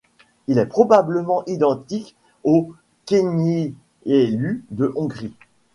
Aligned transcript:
Il 0.47 0.57
est 0.57 0.65
probablement 0.65 1.45
identique 1.45 2.15
au 2.43 2.73
Kéknyelű 3.05 3.75
de 4.71 4.91
Hongrie. 4.95 5.35